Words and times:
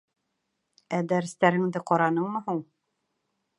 Ә 0.99 1.01
дәрестәреңде 1.11 1.83
ҡараныңмы 1.93 2.43
һуң? 2.49 2.65